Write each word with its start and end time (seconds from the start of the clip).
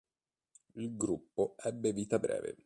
Il 0.77 0.97
gruppo 0.97 1.53
ebbe 1.59 1.93
vita 1.93 2.17
breve. 2.17 2.57